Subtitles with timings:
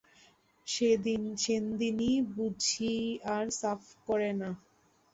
[1.37, 2.95] সেনদিনি বুঝি
[3.33, 4.49] আর সাফ করে না?